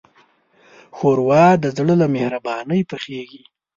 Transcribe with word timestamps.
ښوروا 0.95 1.45
د 1.63 1.65
زړه 1.77 1.93
له 2.01 2.07
مهربانۍ 2.15 2.81
پخیږي. 2.89 3.43